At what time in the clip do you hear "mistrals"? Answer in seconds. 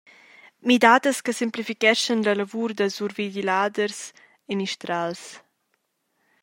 4.59-5.23